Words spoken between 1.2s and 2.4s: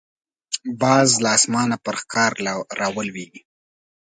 له اسمانه پر ښکار